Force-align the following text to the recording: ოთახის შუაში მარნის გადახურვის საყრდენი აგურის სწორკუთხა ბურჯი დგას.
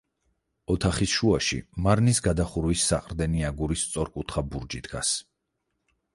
ოთახის 0.75 1.11
შუაში 1.17 1.59
მარნის 1.87 2.21
გადახურვის 2.29 2.87
საყრდენი 2.93 3.45
აგურის 3.51 3.85
სწორკუთხა 3.91 4.47
ბურჯი 4.55 4.83
დგას. 4.89 5.15